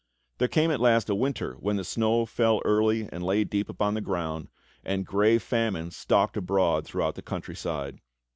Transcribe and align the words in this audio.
There 0.39 0.47
came 0.47 0.71
at 0.71 0.79
last 0.79 1.11
a 1.11 1.13
winter 1.15 1.53
when 1.59 1.75
the 1.75 1.83
snow 1.83 2.25
fell 2.25 2.59
early 2.65 3.07
and 3.11 3.23
lay 3.23 3.43
deep 3.43 3.69
upon 3.69 3.93
the 3.93 4.01
ground, 4.01 4.47
and 4.83 5.05
grey 5.05 5.37
Famine 5.37 5.91
stalked 5.91 6.35
abroad 6.37 6.85
throughout 6.87 7.13
the 7.13 7.21
country 7.21 7.55
side. 7.55 7.99